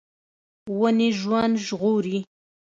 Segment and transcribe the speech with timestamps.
[0.79, 2.17] ونې ژوند ژغوري.